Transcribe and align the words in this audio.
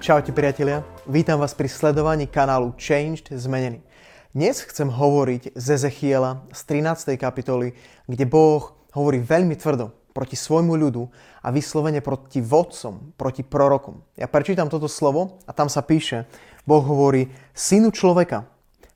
Čaute 0.00 0.32
priatelia, 0.32 0.80
vítam 1.04 1.36
vás 1.36 1.52
pri 1.52 1.68
sledovaní 1.68 2.24
kanálu 2.24 2.72
Changed 2.80 3.28
Zmenený. 3.36 3.84
Dnes 4.32 4.64
chcem 4.64 4.88
hovoriť 4.88 5.52
z 5.52 5.66
Ezechiela 5.76 6.40
z 6.56 6.60
13. 6.72 7.20
kapitoly, 7.20 7.76
kde 8.08 8.24
Boh 8.24 8.72
hovorí 8.96 9.20
veľmi 9.20 9.60
tvrdo 9.60 9.92
proti 10.16 10.40
svojmu 10.40 10.72
ľudu 10.72 11.04
a 11.44 11.52
vyslovene 11.52 12.00
proti 12.00 12.40
vodcom, 12.40 13.12
proti 13.12 13.44
prorokom. 13.44 14.00
Ja 14.16 14.24
prečítam 14.24 14.72
toto 14.72 14.88
slovo 14.88 15.36
a 15.44 15.52
tam 15.52 15.68
sa 15.68 15.84
píše, 15.84 16.24
Boh 16.64 16.80
hovorí, 16.80 17.28
synu 17.52 17.92
človeka, 17.92 18.48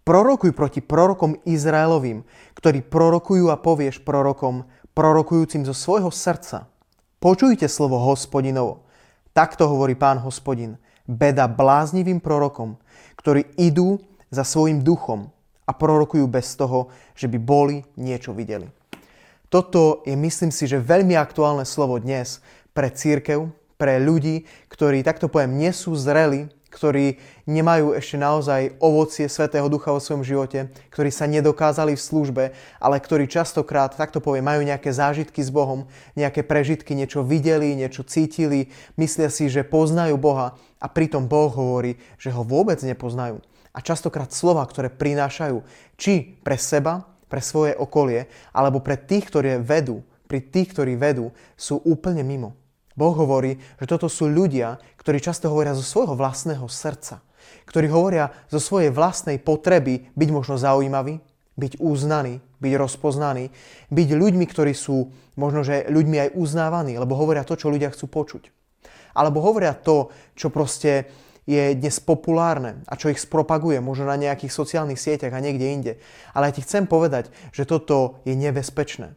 prorokuj 0.00 0.56
proti 0.56 0.80
prorokom 0.80 1.36
Izraelovým, 1.44 2.24
ktorí 2.56 2.80
prorokujú 2.80 3.52
a 3.52 3.60
povieš 3.60 4.00
prorokom, 4.00 4.64
prorokujúcim 4.96 5.60
zo 5.68 5.76
svojho 5.76 6.08
srdca. 6.08 6.72
Počujte 7.20 7.68
slovo 7.68 8.00
hospodinovo. 8.00 8.88
Takto 9.36 9.68
hovorí 9.68 9.92
pán 9.92 10.24
hospodin 10.24 10.80
beda 11.06 11.46
bláznivým 11.46 12.18
prorokom, 12.18 12.76
ktorí 13.18 13.46
idú 13.56 14.02
za 14.30 14.42
svojim 14.42 14.82
duchom 14.82 15.30
a 15.66 15.72
prorokujú 15.74 16.26
bez 16.30 16.54
toho, 16.54 16.90
že 17.14 17.26
by 17.26 17.38
boli 17.38 17.76
niečo 17.98 18.34
videli. 18.34 18.70
Toto 19.46 20.02
je, 20.02 20.18
myslím 20.18 20.50
si, 20.50 20.66
že 20.66 20.82
veľmi 20.82 21.14
aktuálne 21.14 21.62
slovo 21.62 22.02
dnes 22.02 22.42
pre 22.74 22.90
církev, 22.90 23.46
pre 23.78 24.02
ľudí, 24.02 24.44
ktorí, 24.66 25.06
takto 25.06 25.30
poviem, 25.30 25.54
nie 25.54 25.70
sú 25.70 25.94
zreli 25.94 26.50
ktorí 26.76 27.16
nemajú 27.48 27.96
ešte 27.96 28.20
naozaj 28.20 28.76
ovocie 28.84 29.32
Svetého 29.32 29.64
Ducha 29.72 29.96
vo 29.96 30.04
svojom 30.04 30.20
živote, 30.20 30.68
ktorí 30.92 31.08
sa 31.08 31.24
nedokázali 31.24 31.96
v 31.96 32.04
službe, 32.04 32.44
ale 32.76 33.00
ktorí 33.00 33.24
častokrát, 33.24 33.96
takto 33.96 34.20
poviem, 34.20 34.44
majú 34.44 34.60
nejaké 34.60 34.92
zážitky 34.92 35.40
s 35.40 35.48
Bohom, 35.48 35.88
nejaké 36.12 36.44
prežitky, 36.44 36.92
niečo 36.92 37.24
videli, 37.24 37.72
niečo 37.72 38.04
cítili, 38.04 38.68
myslia 39.00 39.32
si, 39.32 39.48
že 39.48 39.64
poznajú 39.64 40.20
Boha 40.20 40.60
a 40.76 40.86
pritom 40.92 41.24
Boh 41.24 41.48
hovorí, 41.48 41.96
že 42.20 42.28
ho 42.28 42.44
vôbec 42.44 42.76
nepoznajú. 42.84 43.40
A 43.72 43.80
častokrát 43.80 44.28
slova, 44.36 44.60
ktoré 44.68 44.92
prinášajú, 44.92 45.64
či 45.96 46.36
pre 46.44 46.60
seba, 46.60 47.08
pre 47.32 47.40
svoje 47.40 47.72
okolie, 47.72 48.28
alebo 48.52 48.84
pre 48.84 49.00
tých, 49.00 49.32
ktorí 49.32 49.64
vedú, 49.64 50.04
pri 50.28 50.44
tých, 50.44 50.76
ktorí 50.76 51.00
vedú, 51.00 51.32
sú 51.56 51.80
úplne 51.88 52.20
mimo. 52.20 52.52
Boh 52.96 53.12
hovorí, 53.12 53.60
že 53.76 53.86
toto 53.86 54.08
sú 54.08 54.26
ľudia, 54.26 54.80
ktorí 54.96 55.20
často 55.20 55.52
hovoria 55.52 55.76
zo 55.76 55.84
svojho 55.84 56.16
vlastného 56.16 56.64
srdca, 56.66 57.20
ktorí 57.68 57.92
hovoria 57.92 58.32
zo 58.48 58.58
svojej 58.58 58.88
vlastnej 58.88 59.36
potreby 59.36 60.08
byť 60.16 60.28
možno 60.32 60.56
zaujímaví, 60.56 61.20
byť 61.56 61.80
uznaní, 61.80 62.40
byť 62.60 62.72
rozpoznaní, 62.76 63.52
byť 63.92 64.08
ľuďmi, 64.12 64.44
ktorí 64.48 64.72
sú 64.72 65.12
možno, 65.36 65.60
že 65.60 65.88
ľuďmi 65.88 66.16
aj 66.16 66.34
uznávaní, 66.36 66.96
lebo 66.96 67.16
hovoria 67.16 67.44
to, 67.44 67.56
čo 67.56 67.68
ľudia 67.68 67.92
chcú 67.92 68.08
počuť. 68.08 68.48
Alebo 69.16 69.40
hovoria 69.44 69.72
to, 69.72 70.12
čo 70.36 70.52
proste 70.52 71.08
je 71.46 71.78
dnes 71.78 71.96
populárne 72.02 72.82
a 72.90 72.98
čo 72.98 73.08
ich 73.08 73.22
spropaguje 73.22 73.78
možno 73.78 74.10
na 74.10 74.18
nejakých 74.18 74.52
sociálnych 74.52 75.00
sieťach 75.00 75.32
a 75.32 75.40
niekde 75.40 75.66
inde. 75.72 75.92
Ale 76.34 76.50
ja 76.50 76.56
ti 76.56 76.64
chcem 76.66 76.84
povedať, 76.90 77.30
že 77.54 77.64
toto 77.64 78.20
je 78.26 78.34
nebezpečné. 78.34 79.14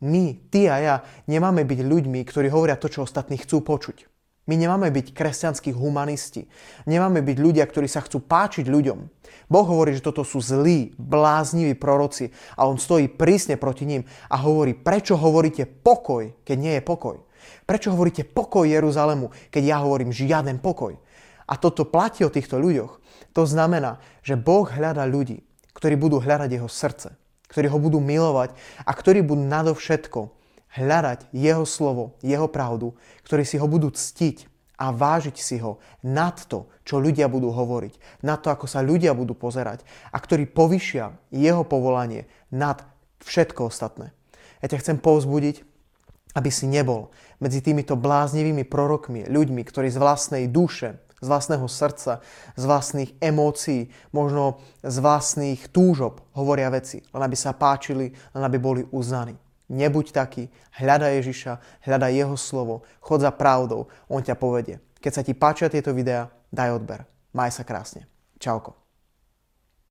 My, 0.00 0.32
ty 0.48 0.64
a 0.64 0.76
ja, 0.80 0.96
nemáme 1.28 1.60
byť 1.68 1.84
ľuďmi, 1.84 2.24
ktorí 2.24 2.48
hovoria 2.48 2.80
to, 2.80 2.88
čo 2.88 3.04
ostatní 3.04 3.36
chcú 3.36 3.60
počuť. 3.60 4.08
My 4.48 4.56
nemáme 4.56 4.88
byť 4.88 5.12
kresťanskí 5.12 5.76
humanisti. 5.76 6.48
Nemáme 6.88 7.20
byť 7.20 7.36
ľudia, 7.36 7.62
ktorí 7.68 7.84
sa 7.84 8.00
chcú 8.00 8.24
páčiť 8.24 8.66
ľuďom. 8.66 8.98
Boh 9.46 9.66
hovorí, 9.68 9.92
že 9.94 10.02
toto 10.02 10.24
sú 10.24 10.40
zlí, 10.40 10.96
blázniví 10.96 11.76
proroci 11.76 12.32
a 12.56 12.64
on 12.64 12.80
stojí 12.80 13.12
prísne 13.12 13.60
proti 13.60 13.84
ním 13.84 14.02
a 14.32 14.40
hovorí, 14.40 14.72
prečo 14.72 15.20
hovoríte 15.20 15.68
pokoj, 15.68 16.32
keď 16.42 16.56
nie 16.56 16.74
je 16.80 16.82
pokoj. 16.82 17.20
Prečo 17.68 17.92
hovoríte 17.92 18.24
pokoj 18.24 18.64
Jeruzalému, 18.64 19.52
keď 19.52 19.62
ja 19.62 19.76
hovorím 19.84 20.16
žiaden 20.16 20.58
pokoj. 20.58 20.96
A 21.44 21.54
toto 21.60 21.84
platí 21.84 22.24
o 22.24 22.32
týchto 22.32 22.56
ľuďoch. 22.56 22.98
To 23.36 23.42
znamená, 23.44 24.00
že 24.24 24.40
Boh 24.40 24.64
hľadá 24.64 25.04
ľudí, 25.04 25.44
ktorí 25.76 25.94
budú 26.00 26.18
hľadať 26.18 26.50
jeho 26.56 26.66
srdce 26.66 27.20
ktorí 27.50 27.66
ho 27.66 27.78
budú 27.82 27.98
milovať 27.98 28.54
a 28.86 28.90
ktorí 28.94 29.26
budú 29.26 29.42
nadovšetko 29.42 30.30
hľadať 30.78 31.26
jeho 31.34 31.66
slovo, 31.66 32.14
jeho 32.22 32.46
pravdu, 32.46 32.94
ktorí 33.26 33.42
si 33.42 33.58
ho 33.58 33.66
budú 33.66 33.90
ctiť 33.90 34.46
a 34.80 34.94
vážiť 34.94 35.36
si 35.36 35.60
ho 35.60 35.82
nad 36.00 36.38
to, 36.48 36.70
čo 36.86 37.02
ľudia 37.02 37.28
budú 37.28 37.52
hovoriť, 37.52 38.24
nad 38.24 38.40
to, 38.40 38.48
ako 38.48 38.64
sa 38.64 38.80
ľudia 38.80 39.12
budú 39.12 39.36
pozerať 39.36 39.84
a 40.08 40.16
ktorí 40.16 40.48
povyšia 40.48 41.12
jeho 41.34 41.66
povolanie 41.66 42.30
nad 42.48 42.80
všetko 43.20 43.68
ostatné. 43.68 44.14
Ja 44.64 44.72
ťa 44.72 44.80
chcem 44.80 44.96
povzbudiť, 45.02 45.66
aby 46.38 46.48
si 46.48 46.70
nebol 46.70 47.10
medzi 47.42 47.60
týmito 47.60 47.98
bláznivými 47.98 48.62
prorokmi, 48.64 49.26
ľuďmi, 49.26 49.62
ktorí 49.66 49.90
z 49.90 49.98
vlastnej 49.98 50.44
duše 50.46 51.02
z 51.20 51.26
vlastného 51.28 51.68
srdca, 51.68 52.24
z 52.56 52.64
vlastných 52.64 53.14
emócií, 53.20 53.92
možno 54.10 54.58
z 54.80 54.96
vlastných 54.98 55.68
túžob 55.68 56.24
hovoria 56.32 56.72
veci, 56.72 57.04
len 57.12 57.22
aby 57.22 57.36
sa 57.36 57.52
páčili, 57.52 58.12
len 58.32 58.42
aby 58.42 58.58
boli 58.58 58.82
uznaní. 58.90 59.36
Nebuď 59.70 60.10
taký, 60.10 60.50
hľada 60.82 61.14
Ježiša, 61.14 61.86
hľada 61.86 62.10
Jeho 62.10 62.34
slovo, 62.34 62.82
chod 62.98 63.22
za 63.22 63.30
pravdou, 63.30 63.86
On 64.10 64.18
ťa 64.18 64.34
povedie. 64.34 64.82
Keď 64.98 65.12
sa 65.14 65.22
ti 65.22 65.32
páčia 65.32 65.70
tieto 65.70 65.94
videá, 65.94 66.26
daj 66.50 66.74
odber. 66.74 67.06
Maj 67.30 67.54
sa 67.54 67.62
krásne. 67.62 68.10
Čauko. 68.42 68.89